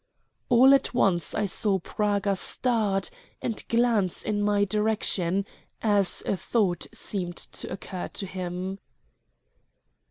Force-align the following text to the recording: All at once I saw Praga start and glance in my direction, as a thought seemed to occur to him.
All 0.49 0.73
at 0.73 0.95
once 0.95 1.35
I 1.35 1.45
saw 1.45 1.77
Praga 1.77 2.35
start 2.35 3.11
and 3.39 3.63
glance 3.69 4.23
in 4.23 4.41
my 4.41 4.65
direction, 4.65 5.45
as 5.79 6.23
a 6.25 6.35
thought 6.35 6.87
seemed 6.91 7.37
to 7.37 7.71
occur 7.71 8.07
to 8.07 8.25
him. 8.25 8.79